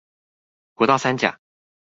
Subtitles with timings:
[0.73, 1.39] 國道三甲